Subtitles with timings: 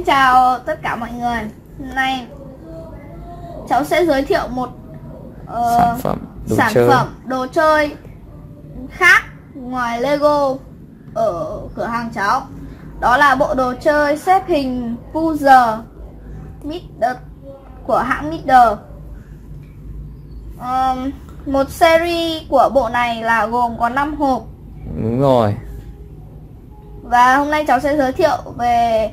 [0.00, 1.40] Xin chào tất cả mọi người.
[1.78, 2.26] Hôm nay
[3.68, 4.68] cháu sẽ giới thiệu một
[5.44, 6.18] uh, sản phẩm
[6.48, 6.88] đồ sản chơi.
[6.88, 7.96] phẩm đồ chơi
[8.90, 9.22] khác
[9.54, 10.54] ngoài Lego
[11.14, 12.42] ở cửa hàng cháu.
[13.00, 15.78] Đó là bộ đồ chơi xếp hình puzzle
[16.62, 17.14] Middle
[17.86, 18.76] của hãng Middle.
[20.60, 21.10] Um,
[21.46, 24.42] Một series của bộ này là gồm có 5 hộp.
[24.96, 25.54] Đúng rồi.
[27.02, 29.10] Và hôm nay cháu sẽ giới thiệu về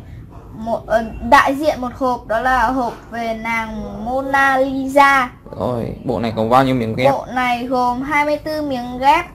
[0.58, 5.32] một ờ, đại diện một hộp đó là hộp về nàng Mona Lisa.
[5.60, 9.26] rồi bộ này có bao nhiêu miếng ghép Bộ này gồm 24 miếng ghép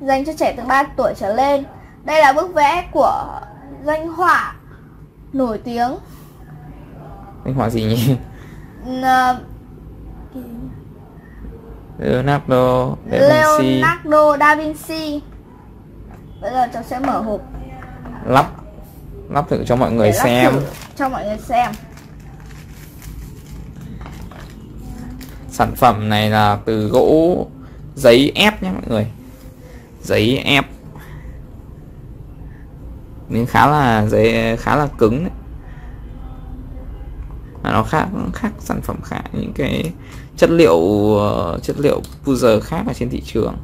[0.00, 1.64] dành cho trẻ từ 3 tuổi trở lên.
[2.04, 3.40] Đây là bức vẽ của
[3.84, 4.54] danh họa
[5.32, 5.96] nổi tiếng
[7.44, 8.16] danh họa gì nhỉ
[9.02, 9.36] ờ,
[11.98, 13.18] Leonardo da
[13.58, 15.22] Vinci Leonardo da Vinci.
[16.40, 17.40] Bây giờ cháu sẽ mở hộp
[18.26, 18.46] lắp
[19.30, 20.52] lắp thử cho mọi người để xem.
[20.96, 21.72] cho mọi người xem.
[25.54, 27.46] sản phẩm này là từ gỗ
[27.96, 29.06] giấy ép nhé mọi người.
[30.02, 30.64] Giấy ép.
[33.28, 35.32] Miếng khá là giấy khá là cứng đấy.
[37.62, 39.92] Mà nó khác khác sản phẩm khác những cái
[40.36, 40.80] chất liệu
[41.62, 43.56] chất liệu puzzle khác ở trên thị trường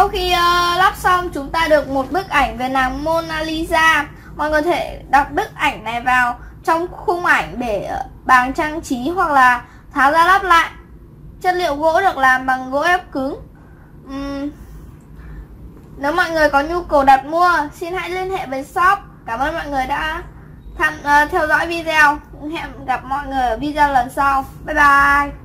[0.00, 4.06] Sau khi uh, lắp xong chúng ta được một bức ảnh về nàng Mona Lisa.
[4.36, 8.52] Mọi người có thể đặt bức ảnh này vào trong khung ảnh để ờ, bàn
[8.52, 9.62] trang trí hoặc là
[9.92, 10.70] tháo ra lắp lại.
[11.40, 13.40] Chất liệu gỗ được làm bằng gỗ ép cứng.
[14.06, 14.50] Uhm.
[15.96, 18.98] Nếu mọi người có nhu cầu đặt mua xin hãy liên hệ với shop.
[19.26, 20.22] Cảm ơn mọi người đã
[20.78, 22.18] tham, uh, theo dõi video.
[22.52, 24.44] Hẹn gặp mọi người ở video lần sau.
[24.64, 25.39] Bye bye.